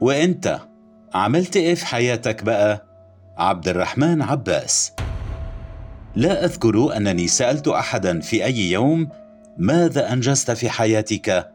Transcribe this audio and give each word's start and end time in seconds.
وانت 0.00 0.60
عملت 1.14 1.56
إيه 1.56 1.74
في 1.74 1.86
حياتك 1.86 2.44
بقى؟ 2.44 2.86
عبد 3.38 3.68
الرحمن 3.68 4.22
عباس. 4.22 4.92
لا 6.16 6.44
أذكر 6.44 6.96
أنني 6.96 7.28
سألت 7.28 7.68
أحدا 7.68 8.20
في 8.20 8.44
أي 8.44 8.70
يوم 8.70 9.08
ماذا 9.58 10.12
أنجزت 10.12 10.50
في 10.50 10.70
حياتك. 10.70 11.52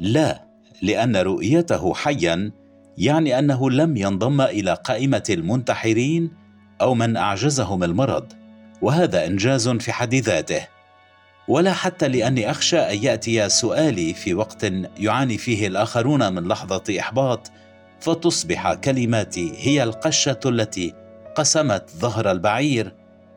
لا 0.00 0.44
لأن 0.82 1.16
رؤيته 1.16 1.94
حيا 1.94 2.52
يعني 2.98 3.38
أنه 3.38 3.70
لم 3.70 3.96
ينضم 3.96 4.40
إلى 4.40 4.74
قائمة 4.74 5.24
المنتحرين 5.30 6.30
أو 6.80 6.94
من 6.94 7.16
أعجزهم 7.16 7.84
المرض 7.84 8.32
وهذا 8.82 9.26
إنجاز 9.26 9.68
في 9.68 9.92
حد 9.92 10.14
ذاته. 10.14 10.66
ولا 11.48 11.72
حتى 11.72 12.08
لأني 12.08 12.50
أخشى 12.50 12.78
أن 12.78 13.04
يأتي 13.04 13.48
سؤالي 13.48 14.14
في 14.14 14.34
وقت 14.34 14.66
يعاني 14.98 15.38
فيه 15.38 15.66
الآخرون 15.66 16.32
من 16.32 16.48
لحظة 16.48 16.82
إحباط 17.00 17.50
فتصبح 18.04 18.74
كلماتي 18.74 19.52
هي 19.56 19.82
القشة 19.82 20.40
التي 20.46 20.94
قسمت 21.34 21.90
ظهر 21.96 22.30
البعير 22.30 22.94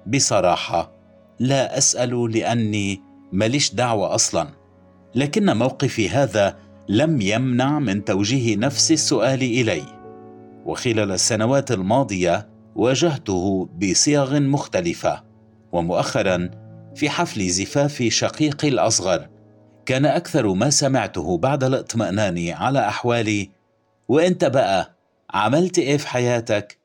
بصراحة. 0.08 0.92
لا 1.40 1.78
أسأل 1.78 2.32
لأني 2.32 3.02
ماليش 3.32 3.74
دعوة 3.74 4.16
أصلا. 4.16 4.48
لكن 5.16 5.58
موقفي 5.58 6.10
هذا 6.10 6.56
لم 6.90 7.22
يمنع 7.22 7.80
من 7.80 8.06
توجيه 8.06 8.56
نفس 8.56 8.92
السؤال 8.92 9.42
إلي. 9.42 9.84
وخلال 10.66 11.12
السنوات 11.12 11.72
الماضية 11.72 12.50
واجهته 12.76 13.70
بصيغ 13.82 14.40
مختلفة 14.40 15.24
ومؤخرا 15.72 16.50
في 16.96 17.10
حفل 17.10 17.50
زفاف 17.50 18.04
شقيقي 18.04 18.68
الأصغر. 18.68 19.30
كان 19.86 20.06
أكثر 20.06 20.54
ما 20.54 20.70
سمعته 20.70 21.38
بعد 21.38 21.64
الاطمئنان 21.64 22.50
على 22.50 22.88
أحوالي 22.88 23.57
وانت 24.08 24.46
بقى 24.46 24.96
عملت 25.34 25.80
إيه 25.80 25.98
في 25.98 26.08
حياتك؟ 26.08 26.78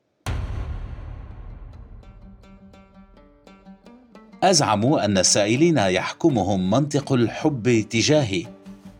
أزعم 4.42 4.84
أن 4.94 5.18
السائلين 5.18 5.78
يحكمهم 5.78 6.70
منطق 6.70 7.12
الحب 7.12 7.84
تجاهي 7.90 8.46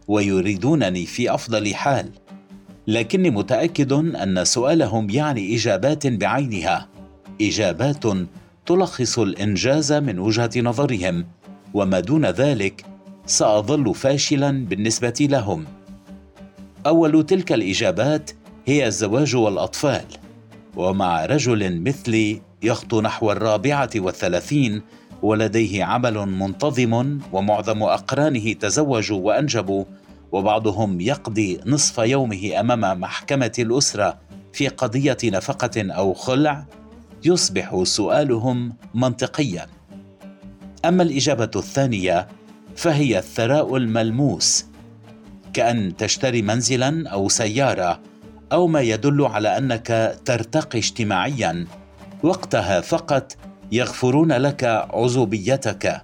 ويريدونني 0.09 1.07
في 1.07 1.35
أفضل 1.35 1.75
حال 1.75 2.11
لكني 2.87 3.31
متأكد 3.31 3.93
أن 3.93 4.45
سؤالهم 4.45 5.11
يعني 5.11 5.55
إجابات 5.57 6.07
بعينها 6.07 6.89
إجابات 7.41 8.05
تلخص 8.67 9.19
الإنجاز 9.19 9.93
من 9.93 10.19
وجهة 10.19 10.51
نظرهم 10.57 11.27
وما 11.75 12.01
دون 12.01 12.27
ذلك 12.27 12.85
سأظل 13.27 13.95
فاشلا 13.95 14.67
بالنسبة 14.67 15.15
لهم. 15.31 15.65
أول 16.87 17.27
تلك 17.27 17.53
الإجابات 17.53 18.31
هي 18.67 18.87
الزواج 18.87 19.37
والأطفال 19.37 20.05
ومع 20.77 21.27
رجل 21.27 21.81
مثلي 21.83 22.43
يخطو 22.63 23.01
نحو 23.01 23.33
الرابعة 23.33 23.91
والثلاثين 23.97 24.83
ولديه 25.23 25.85
عمل 25.85 26.15
منتظم 26.27 27.19
ومعظم 27.33 27.83
أقرانه 27.83 28.53
تزوجوا 28.53 29.19
وأنجبوا 29.19 29.85
وبعضهم 30.33 31.01
يقضي 31.01 31.61
نصف 31.67 31.99
يومه 31.99 32.61
أمام 32.61 33.01
محكمة 33.01 33.53
الأسرة 33.59 34.19
في 34.53 34.69
قضية 34.69 35.17
نفقة 35.25 35.93
أو 35.93 36.15
خلع 36.15 36.65
يصبح 37.25 37.83
سؤالهم 37.83 38.75
منطقيا. 38.95 39.67
أما 40.85 41.03
الإجابة 41.03 41.51
الثانية 41.57 42.29
فهي 42.77 43.19
الثراء 43.19 43.77
الملموس 43.77 44.72
كأن 45.53 45.97
تشتري 45.97 46.43
منزلا 46.43 47.09
أو 47.09 47.29
سيارة 47.29 48.01
أو 48.53 48.67
ما 48.67 48.81
يدل 48.81 49.25
على 49.25 49.59
أنك 49.59 50.19
ترتقي 50.25 50.79
اجتماعيا. 50.79 51.67
وقتها 52.23 52.81
فقط 52.81 53.37
يغفرون 53.73 54.33
لك 54.33 54.65
عزوبيتك. 54.95 56.03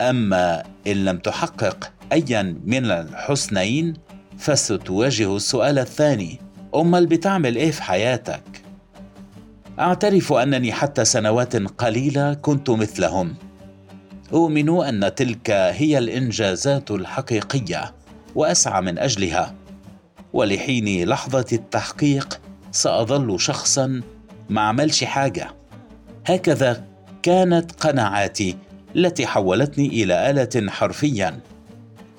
أما 0.00 0.62
إن 0.86 1.04
لم 1.04 1.18
تحقق 1.18 1.92
ايا 2.12 2.56
من 2.64 2.84
الحسنين 2.84 3.94
فستواجه 4.38 5.36
السؤال 5.36 5.78
الثاني 5.78 6.40
امال 6.74 7.06
بتعمل 7.06 7.56
إيه 7.56 7.70
في 7.70 7.82
حياتك؟ 7.82 8.42
أعترف 9.78 10.32
أنني 10.32 10.72
حتى 10.72 11.04
سنوات 11.04 11.56
قليلة 11.56 12.34
كنت 12.34 12.70
مثلهم. 12.70 13.34
أؤمن 14.32 14.84
أن 14.84 15.14
تلك 15.14 15.50
هي 15.50 15.98
الإنجازات 15.98 16.90
الحقيقية. 16.90 17.94
وأسعى 18.34 18.82
من 18.82 18.98
أجلها. 18.98 19.54
ولحين 20.32 21.08
لحظة 21.08 21.46
التحقيق 21.52 22.40
سأظل 22.70 23.40
شخصا 23.40 24.00
ما 24.50 24.60
عملش 24.60 25.04
حاجة. 25.04 25.50
هكذا 26.26 26.84
كانت 27.22 27.72
قناعاتي 27.72 28.56
التي 28.96 29.26
حولتني 29.26 29.86
إلى 29.86 30.30
آلة 30.30 30.70
حرفيا. 30.70 31.40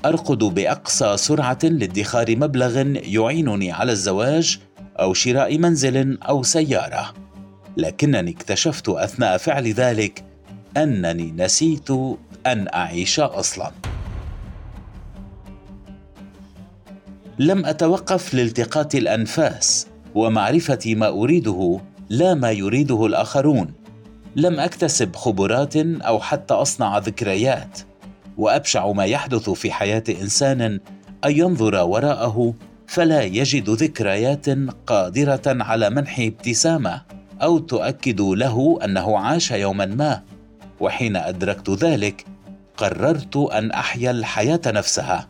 أرقد 0.06 0.38
بأقصى 0.38 1.18
سرعة 1.18 1.59
لادخار 1.63 2.35
مبلغ 2.35 2.78
يعينني 2.96 3.72
على 3.72 3.91
الزواج 3.91 4.59
أو 5.00 5.13
شراء 5.13 5.57
منزل 5.57 6.18
أو 6.22 6.44
سيارة. 6.44 7.13
لكنني 7.78 8.31
اكتشفت 8.31 8.90
أثناء 8.90 9.38
فعل 9.38 9.68
ذلك 9.68 10.23
أنني 10.78 11.31
نسيت 11.38 11.90
أن 12.47 12.68
أعيش 12.73 13.19
أصلا. 13.19 13.72
لم 17.39 17.66
أتوقف 17.66 18.33
لالتقاط 18.33 18.95
الأنفاس 18.95 19.88
ومعرفه 20.16 20.79
ما 20.95 21.07
أريده 21.07 21.79
لا 22.09 22.33
ما 22.33 22.51
يريده 22.51 23.05
الآخرون. 23.05 23.73
لم 24.35 24.59
أكتسب 24.59 25.16
خبرات 25.16 25.77
أو 25.77 26.19
حتى 26.19 26.53
أصنع 26.53 26.97
ذكريات. 26.97 27.79
وأبشع 28.38 28.91
ما 28.91 29.05
يحدث 29.05 29.49
في 29.49 29.72
حياة 29.72 30.03
إنسان 30.22 30.61
أن 30.61 30.79
ينظر 31.25 31.75
وراءه 31.75 32.53
فلا 32.88 33.22
يجد 33.22 33.69
ذكريات 33.69 34.45
قادرة 34.88 35.41
على 35.45 35.89
منح 35.89 36.19
ابتسامة 36.19 37.01
أو 37.41 37.59
تؤكد 37.59 38.22
له 38.22 38.79
أنه 38.85 39.19
عاش 39.19 39.51
يوما 39.51 39.85
ما. 39.85 40.22
وحين 40.79 41.16
أدركت 41.16 41.69
ذلك 41.69 42.25
قررت 42.77 43.35
أن 43.38 43.72
أحيا 43.72 44.11
الحياة 44.11 44.61
نفسها 44.67 45.27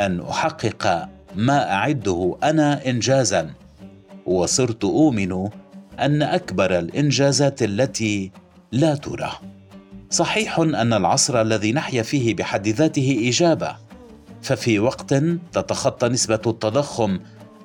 أن 0.00 0.20
أحقق 0.20 1.08
ما 1.36 1.72
أعده 1.72 2.36
أنا 2.42 2.86
انجازا 2.86 3.50
وصرت 4.26 4.84
أؤمن 4.84 5.48
أن 6.00 6.22
أكبر 6.22 6.78
الإنجازات 6.78 7.62
التي 7.62 8.30
لا 8.72 8.94
ترى 8.94 9.30
صحيح 10.10 10.58
أن 10.58 10.92
العصر 10.92 11.40
الذي 11.40 11.72
نحيا 11.72 12.02
فيه 12.02 12.34
بحد 12.34 12.68
ذاته 12.68 13.24
إجابة 13.28 13.76
ففي 14.42 14.78
وقت 14.78 15.14
تتخطى 15.52 16.08
نسبة 16.08 16.34
التضخم 16.46 17.18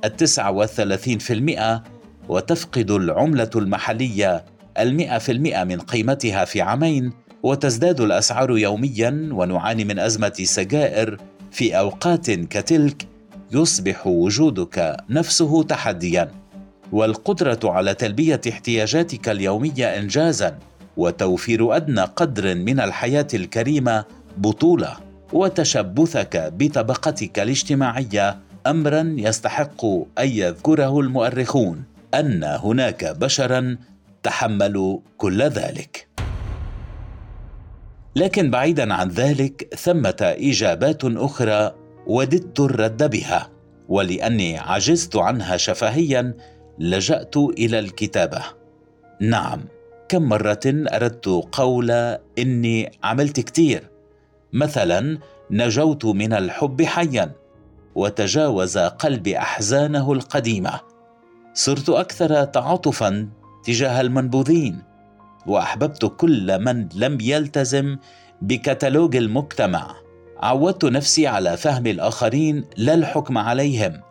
التسعة 0.05 0.51
والثلاثين 0.51 1.19
في 1.19 1.33
المئة 1.33 1.83
وتفقد 2.29 2.91
العملة 2.91 3.49
المحلية 3.55 4.45
المئة 4.79 5.17
في 5.17 5.31
المئة 5.31 5.63
من 5.63 5.79
قيمتها 5.79 6.45
في 6.45 6.61
عامين 6.61 7.13
وتزداد 7.43 8.01
الأسعار 8.01 8.57
يوميا 8.57 9.29
ونعاني 9.31 9.83
من 9.83 9.99
أزمة 9.99 10.33
سجائر 10.43 11.17
في 11.51 11.77
أوقات 11.77 12.31
كتلك 12.31 13.10
يصبح 13.53 14.07
وجودك 14.07 14.97
نفسه 15.09 15.63
تحديا 15.63 16.31
والقدرة 16.91 17.59
على 17.63 17.93
تلبية 17.93 18.41
احتياجاتك 18.49 19.29
اليومية 19.29 19.85
انجازا 19.99 20.57
وتوفير 20.97 21.75
أدنى 21.75 22.01
قدر 22.01 22.55
من 22.55 22.79
الحياة 22.79 23.27
الكريمة 23.33 24.05
بطولة. 24.37 24.97
وتشبثك 25.33 26.53
بطبقتك 26.57 27.39
الاجتماعية 27.39 28.39
امرا 28.67 29.15
يستحق 29.17 29.85
أن 30.19 30.27
يذكره 30.27 30.99
المؤرخون 30.99 31.83
أن 32.13 32.43
هناك 32.43 33.05
بشرا 33.05 33.77
تحملوا 34.23 34.99
كل 35.17 35.41
ذلك. 35.41 36.07
لكن 38.15 38.51
بعيدا 38.51 38.93
عن 38.93 39.09
ذلك 39.09 39.73
ثمة 39.77 40.15
إجابات 40.21 41.05
أخرى 41.05 41.71
وددت 42.07 42.59
الرد 42.59 43.09
بها 43.09 43.49
ولأني 43.89 44.57
عجزت 44.57 45.15
عنها 45.15 45.57
شفهيا 45.57 46.33
لجأت 46.79 47.37
إلى 47.37 47.79
الكتابة. 47.79 48.43
نعم 49.21 49.61
كم 50.09 50.21
مرة 50.21 50.59
أردت 50.65 51.25
قول 51.51 51.91
إني 52.39 52.91
عملت 53.03 53.39
كتير. 53.39 53.89
مثلا 54.53 55.17
نجوت 55.51 56.05
من 56.05 56.33
الحب 56.33 56.81
حيا 56.81 57.31
وتجاوز 57.95 58.77
قلبي 58.77 59.37
أحزانه 59.37 60.13
القديمة. 60.13 60.79
صرت 61.53 61.89
أكثر 61.89 62.43
تعاطفا 62.43 63.29
تجاه 63.63 64.01
المنبوذين 64.01 64.81
وأحببت 65.47 66.05
كل 66.17 66.59
من 66.59 66.89
لم 66.95 67.17
يلتزم 67.21 67.97
بكتالوج 68.41 69.15
المجتمع. 69.15 69.95
عودت 70.41 70.85
نفسي 70.85 71.27
على 71.27 71.57
فهم 71.57 71.87
الآخرين 71.87 72.65
لا 72.77 72.93
الحكم 72.93 73.37
عليهم 73.37 74.01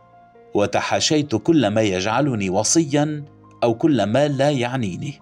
وتحاشيت 0.55 1.35
كل 1.35 1.67
ما 1.67 1.81
يجعلني 1.81 2.50
وصيا 2.50 3.25
أو 3.62 3.75
كل 3.75 4.03
ما 4.03 4.29
لا 4.29 4.50
يعنيني. 4.50 5.21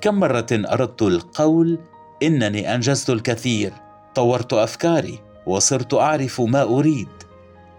كم 0.00 0.14
مرة 0.14 0.46
أردت 0.52 1.02
القول 1.02 1.78
إنني 2.22 2.74
أنجزت 2.74 3.10
الكثير 3.10 3.72
طورت 4.14 4.52
أفكاري 4.52 5.18
وصرت 5.46 5.94
أعرف 5.94 6.40
ما 6.40 6.62
أريد. 6.62 7.08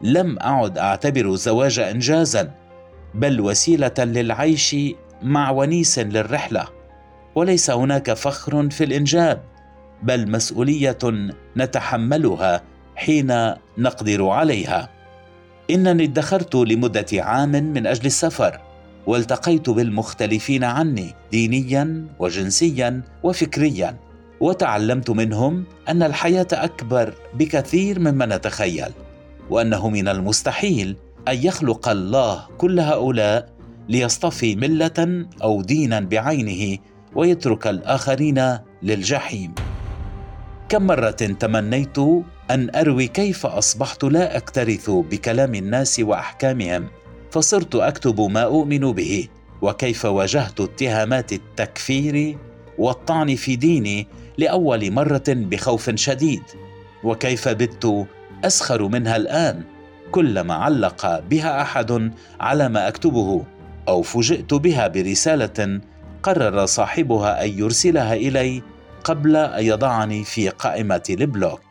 لم 0.01 0.39
أعد 0.39 0.77
أعتبر 0.77 1.25
الزواج 1.25 1.79
انجازا 1.79 2.51
بل 3.15 3.41
وسيلة 3.41 3.93
للعيش 3.99 4.75
مع 5.21 5.51
ونيس 5.51 5.99
للرحلة. 5.99 6.67
وليس 7.35 7.69
هناك 7.69 8.13
فخر 8.13 8.69
في 8.69 8.83
الإنجاب. 8.83 9.41
بل 10.03 10.31
مسؤولية 10.31 10.97
نتحملها 11.57 12.61
حين 12.95 13.53
نقدر 13.77 14.27
عليها. 14.27 14.89
إنني 15.69 16.03
ادخرت 16.03 16.55
لمدة 16.55 17.05
عام 17.13 17.51
من 17.51 17.87
أجل 17.87 18.05
السفر 18.05 18.59
والتقيت 19.07 19.69
بالمختلفين 19.69 20.63
عني 20.63 21.13
دينيا 21.31 22.05
وجنسيا 22.19 23.01
وفكريا 23.23 23.95
وتعلمت 24.39 25.09
منهم 25.09 25.63
أن 25.89 26.03
الحياة 26.03 26.47
أكبر 26.53 27.13
بكثير 27.33 27.99
مما 27.99 28.25
نتخيل 28.25 28.91
وأنه 29.49 29.89
من 29.89 30.07
المستحيل 30.07 30.95
أن 31.27 31.37
يخلق 31.37 31.89
الله 31.89 32.47
كل 32.57 32.79
هؤلاء 32.79 33.49
ليصطفي 33.89 34.55
ملة 34.55 35.25
أو 35.43 35.61
دينا 35.61 35.99
بعينه 35.99 36.77
ويترك 37.15 37.67
الآخرين 37.67 38.57
للجحيم. 38.83 39.53
كم 40.69 40.87
مرة 40.87 41.11
تمنيت 41.11 41.97
أن 42.51 42.75
أروي 42.75 43.07
كيف 43.07 43.45
أصبحت 43.45 44.03
لا 44.03 44.37
أكترث 44.37 44.89
بكلام 44.89 45.55
الناس 45.55 45.99
وأحكامهم 45.99 46.87
فصرت 47.31 47.75
أكتب 47.75 48.21
ما 48.21 48.41
أؤمن 48.41 48.91
به 48.91 49.27
وكيف 49.61 50.05
واجهت 50.05 50.61
اتهامات 50.61 51.33
التكفير 51.33 52.37
والطعن 52.77 53.35
في 53.35 53.55
ديني 53.55 54.07
لأول 54.37 54.91
مرة 54.91 55.23
بخوف 55.27 55.95
شديد 55.95 56.43
وكيف 57.03 57.47
بت 57.47 58.07
أسخر 58.43 58.87
منها 58.87 59.15
الآن 59.15 59.63
كلما 60.11 60.53
علق 60.53 61.19
بها 61.19 61.61
أحد 61.61 62.11
على 62.39 62.69
ما 62.69 62.87
أكتبه 62.87 63.43
أو 63.87 64.01
فوجئت 64.01 64.53
بها 64.53 64.87
برسالة 64.87 65.81
قرر 66.23 66.65
صاحبها 66.65 67.45
أن 67.45 67.59
يرسلها 67.59 68.13
إلي 68.13 68.61
قبل 69.09 69.35
أن 69.35 69.65
يضعني 69.65 70.23
في 70.23 70.49
قائمة 70.49 71.03
البلوك 71.09 71.61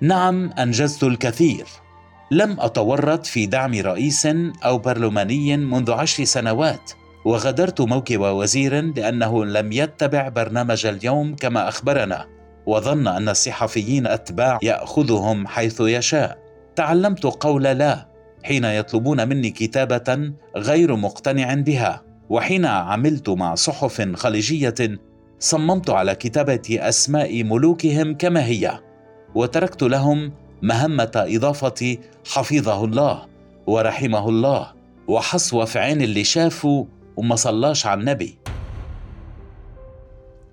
نعم 0.00 0.52
أنجزت 0.52 1.02
الكثير. 1.02 1.66
لم 2.30 2.60
أتورط 2.60 3.26
في 3.26 3.46
دعم 3.46 3.74
رئيس 3.74 4.28
أو 4.64 4.78
برلماني 4.78 5.56
منذ 5.56 5.92
عشر 5.92 6.24
سنوات 6.24 6.92
وغادرت 7.24 7.80
موكب 7.80 8.20
وزير 8.20 8.80
لأنه 8.80 9.44
لم 9.44 9.72
يتبع 9.72 10.28
برنامج 10.28 10.86
اليوم 10.86 11.36
كما 11.36 11.68
أخبرنا 11.68 12.26
وظن 12.66 13.06
أن 13.06 13.28
الصحفيين 13.28 14.06
أتباع 14.06 14.58
يأخذهم 14.62 15.46
حيث 15.46 15.80
يشاء. 15.80 16.38
تعلمت 16.76 17.24
قول 17.24 17.62
لا 17.62 18.08
حين 18.44 18.64
يطلبون 18.64 19.28
مني 19.28 19.50
كتابة 19.50 20.32
غير 20.56 20.96
مقتنع 20.96 21.54
بها 21.54 22.02
وحين 22.28 22.66
عملت 22.66 23.28
مع 23.28 23.54
صحف 23.54 24.16
خليجية 24.16 24.74
صممت 25.40 25.90
على 25.90 26.14
كتابة 26.14 26.62
أسماء 26.70 27.42
ملوكهم 27.44 28.14
كما 28.14 28.44
هي 28.44 28.80
وتركت 29.34 29.82
لهم 29.82 30.32
مهمة 30.62 31.10
إضافة 31.16 31.98
حفظه 32.26 32.84
الله 32.84 33.26
ورحمه 33.66 34.28
الله 34.28 34.72
وحصوه 35.08 35.64
في 35.64 35.78
عين 35.78 36.02
اللي 36.02 36.24
شافوا 36.24 36.84
وما 37.16 37.36
صلاش 37.36 37.86
على 37.86 38.00
النبي. 38.00 38.38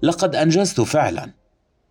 لقد 0.02 0.36
أنجزت 0.36 0.82
فعلا. 0.82 1.34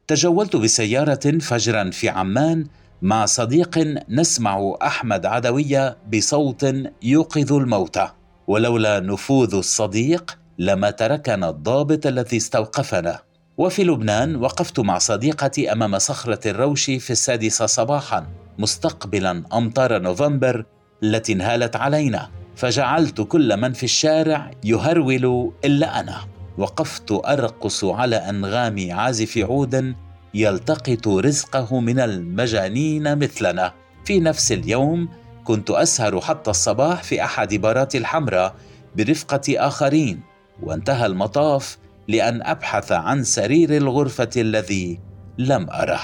تجولت 0.07 0.57
بسيارة 0.57 1.39
فجرا 1.39 1.91
في 1.91 2.09
عمان 2.09 2.67
مع 3.03 3.27
صديق 3.27 3.79
نسمع 4.09 4.77
أحمد 4.83 5.27
عدوية 5.27 5.97
بصوت 6.15 6.67
يوقظ 7.03 7.53
الموتى 7.53 8.09
ولولا 8.47 9.01
نفوذ 9.01 9.55
الصديق 9.55 10.39
لما 10.58 10.91
تركنا 10.91 11.50
الضابط 11.50 12.06
الذي 12.06 12.37
استوقفنا. 12.37 13.19
وفي 13.58 13.85
لبنان 13.85 14.37
وقفت 14.37 14.81
مع 14.81 14.99
صديقتي 14.99 15.73
أمام 15.73 15.99
صخرة 15.99 16.50
الروش 16.50 16.85
في 16.85 17.11
السادسة 17.11 17.67
صباحا 17.67 18.26
مستقبلا 18.58 19.43
أمطار 19.53 19.99
نوفمبر 19.99 20.64
التي 21.03 21.32
انهالت 21.32 21.76
علينا. 21.76 22.31
فجعلت 22.56 23.20
كل 23.20 23.56
من 23.56 23.73
في 23.73 23.82
الشارع 23.82 24.50
يهرول 24.64 25.53
إلا 25.64 26.00
أنا. 26.00 26.20
وقفت 26.59 27.12
أرقص 27.12 27.85
على 27.85 28.17
انغام 28.17 28.88
عازف 28.91 29.38
عود 29.38 29.94
يلتقط 30.35 31.09
رزقه 31.09 31.81
من 31.81 32.00
المجانين 32.00 33.19
مثلنا. 33.19 33.73
في 34.05 34.20
نفس 34.20 34.52
اليوم 34.52 35.09
كنت 35.44 35.70
أسهر 35.70 36.20
حتى 36.20 36.50
الصباح 36.50 37.02
في 37.02 37.25
أحد 37.25 37.55
بارات 37.55 37.97
الحمراء 37.97 38.55
برفقة 38.97 39.43
آخرين. 39.49 40.36
وانتهى 40.62 41.06
المطاف 41.06 41.79
لأن 42.08 42.43
أبحث 42.43 42.93
عن 42.93 43.25
سرير 43.25 43.76
الغرفة 43.76 44.31
الذي 44.37 45.00
لم 45.38 45.70
أره. 45.70 46.00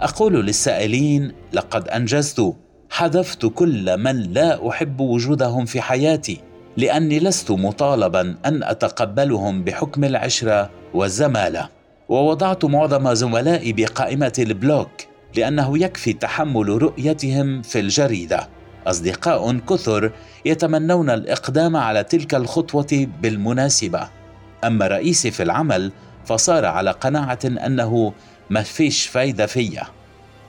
أقول 0.00 0.46
للسائلين 0.46 1.32
لقد 1.52 1.88
أنجزت 1.88 2.54
حذفت 2.90 3.46
كل 3.46 3.96
من 3.98 4.22
لا 4.22 4.68
أحب 4.68 5.00
وجودهم 5.00 5.64
في 5.64 5.80
حياتي 5.80 6.40
لأني 6.76 7.20
لست 7.20 7.50
مطالبا 7.50 8.36
أن 8.46 8.62
أتقبلهم 8.62 9.64
بحكم 9.64 10.04
العشرة 10.04 10.70
والزمالة. 10.94 11.68
ووضعت 12.08 12.64
معظم 12.64 13.14
زملائي 13.14 13.72
بقائمة 13.72 14.32
البلوك 14.38 14.90
لأنه 15.36 15.78
يكفي 15.78 16.12
تحمل 16.12 16.82
رؤيتهم 16.82 17.62
في 17.62 17.80
الجريدة. 17.80 18.48
أصدقاء 18.86 19.58
كثر 19.58 20.10
يتمنون 20.44 21.10
الإقدام 21.10 21.76
على 21.76 22.04
تلك 22.04 22.34
الخطوة 22.34 23.08
بالمناسبة. 23.22 24.08
أما 24.64 24.86
رئيسي 24.86 25.30
في 25.30 25.42
العمل 25.42 25.92
فصار 26.24 26.64
على 26.64 26.90
قناعة 26.90 27.38
أنه 27.44 28.12
ما 28.50 28.62
فيش 28.62 29.06
فايدة 29.06 29.46
فيا. 29.46 29.82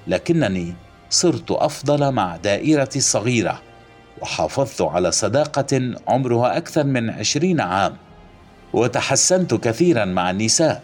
لكنني 0.07 0.73
صرت 1.09 1.51
أفضل 1.51 2.11
مع 2.11 2.35
دائرتي 2.35 2.99
الصغيرة 2.99 3.61
وحافظت 4.21 4.81
على 4.81 5.11
صداقة 5.11 5.93
عمرها 6.07 6.57
أكثر 6.57 6.83
من 6.83 7.09
عشرين 7.09 7.61
عام. 7.61 7.93
وتحسنت 8.73 9.53
كثيرا 9.53 10.05
مع 10.05 10.31
النساء 10.31 10.83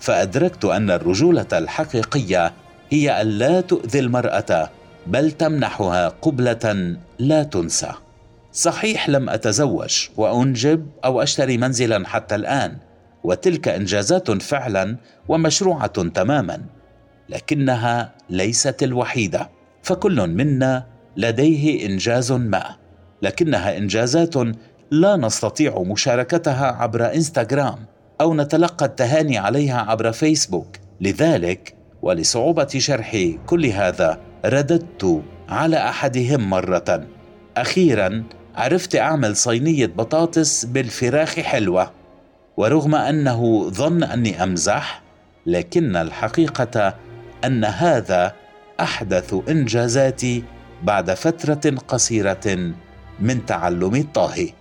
فأدركت 0.00 0.64
أن 0.64 0.90
الرجولة 0.90 1.46
الحقيقية 1.52 2.52
هي 2.90 3.20
أن 3.20 3.26
لا 3.26 3.60
تؤذي 3.60 3.98
المرأة 3.98 4.70
بل 5.08 5.30
تمنحها 5.30 6.08
قبلة 6.08 6.96
لا 7.18 7.42
تنسى. 7.42 7.92
صحيح 8.52 9.08
لم 9.08 9.28
أتزوج 9.28 10.08
وأنجب 10.16 10.86
أو 11.04 11.22
أشتري 11.22 11.58
منزلا 11.58 12.06
حتى 12.06 12.34
الآن 12.34 12.76
وتلك 13.24 13.68
إنجازات 13.68 14.42
فعلا 14.42 14.96
ومشروعة 15.28 15.86
تماما 15.86 16.60
لكنها 17.28 18.14
ليست 18.30 18.82
الوحيدة. 18.82 19.50
فكل 19.82 20.26
منا 20.26 20.86
لديه 21.16 21.86
إنجاز 21.86 22.32
ما 22.32 22.64
لكنها 23.22 23.76
إنجازات 23.76 24.34
لا 24.90 25.16
نستطيع 25.16 25.82
مشاركتها 25.82 26.66
عبر 26.66 27.14
إنستغرام 27.14 27.78
أو 28.20 28.34
نتلقى 28.34 28.86
التهاني 28.86 29.38
عليها 29.38 29.80
عبر 29.80 30.12
فيسبوك. 30.12 30.76
لذلك 31.00 31.74
ولصعوبة 32.02 32.68
شرح 32.78 33.16
كل 33.46 33.66
هذا 33.66 34.27
رددت 34.44 35.22
على 35.48 35.76
أحدهم 35.76 36.50
مرة. 36.50 37.06
أخيرا 37.56 38.24
عرفت 38.56 38.96
أعمل 38.96 39.36
صينية 39.36 39.86
بطاطس 39.86 40.64
بالفراخ 40.64 41.40
حلوة 41.40 41.90
ورغم 42.56 42.94
أنه 42.94 43.70
ظن 43.70 44.02
أني 44.02 44.42
أمزح 44.42 45.02
لكن 45.46 45.96
الحقيقة 45.96 46.94
أن 47.44 47.64
هذا 47.64 48.34
أحدث 48.80 49.34
إنجازاتي 49.48 50.44
بعد 50.82 51.14
فترة 51.14 51.76
قصيرة 51.88 52.72
من 53.20 53.46
تعلم 53.46 53.94
الطهي 53.94 54.52